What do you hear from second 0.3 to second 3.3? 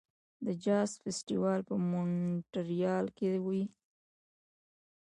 د جاز فستیوال په مونټریال کې